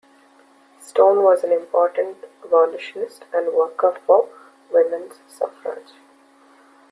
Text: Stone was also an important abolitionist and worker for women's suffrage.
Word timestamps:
Stone 0.81 1.21
was 1.21 1.43
also 1.43 1.53
an 1.55 1.61
important 1.61 2.17
abolitionist 2.43 3.23
and 3.31 3.53
worker 3.53 3.95
for 4.07 4.27
women's 4.73 5.19
suffrage. 5.27 5.93